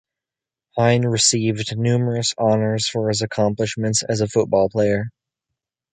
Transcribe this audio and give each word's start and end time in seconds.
Hein 0.77 1.03
received 1.05 1.77
numerous 1.77 2.33
honors 2.35 2.87
for 2.89 3.09
his 3.09 3.21
accomplishments 3.21 4.01
as 4.01 4.19
a 4.21 4.27
football 4.27 4.67
player. 4.67 5.11